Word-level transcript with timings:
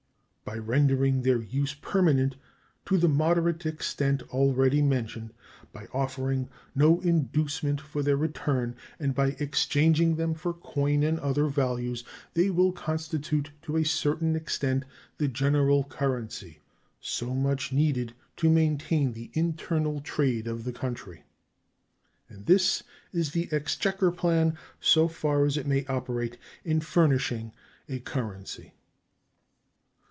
By 0.43 0.57
rendering 0.57 1.21
their 1.21 1.41
use 1.41 1.73
permanent, 1.73 2.35
to 2.87 2.97
the 2.97 3.07
moderate 3.07 3.65
extent 3.65 4.21
already 4.31 4.81
mentioned, 4.81 5.33
by 5.71 5.87
offering 5.93 6.49
no 6.75 6.99
inducement 6.99 7.79
for 7.79 8.03
their 8.03 8.17
return 8.17 8.75
and 8.99 9.15
by 9.15 9.27
exchanging 9.39 10.17
them 10.17 10.33
for 10.33 10.51
coin 10.53 11.03
and 11.03 11.17
other 11.21 11.45
values, 11.45 12.03
they 12.33 12.49
will 12.49 12.73
constitute 12.73 13.51
to 13.61 13.77
a 13.77 13.85
certain 13.85 14.35
extent 14.35 14.83
the 15.19 15.29
general 15.29 15.85
currency 15.85 16.59
so 16.99 17.33
much 17.33 17.71
needed 17.71 18.11
to 18.35 18.49
maintain 18.49 19.13
the 19.13 19.29
internal 19.33 20.01
trade 20.01 20.47
of 20.47 20.65
the 20.65 20.73
country. 20.73 21.23
And 22.27 22.45
this 22.45 22.83
is 23.13 23.31
the 23.31 23.47
exchequer 23.53 24.11
plan 24.11 24.57
so 24.81 25.07
far 25.07 25.45
as 25.45 25.55
it 25.55 25.65
may 25.65 25.85
operate 25.85 26.37
in 26.65 26.81
furnishing 26.81 27.53
a 27.87 27.99
currency. 27.99 28.73